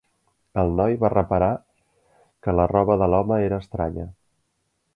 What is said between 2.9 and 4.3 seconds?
de l'home era estranya.